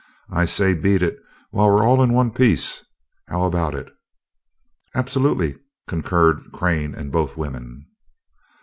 I 0.31 0.45
say 0.45 0.73
beat 0.73 1.03
it 1.03 1.15
while 1.51 1.67
we're 1.67 1.85
all 1.85 2.01
in 2.01 2.11
one 2.11 2.31
piece. 2.31 2.83
How 3.27 3.43
about 3.43 3.75
it?" 3.75 3.93
"Absolutely," 4.95 5.55
concurred 5.87 6.39
Crane 6.53 6.95
and 6.95 7.11
both 7.11 7.37
women. 7.37 7.85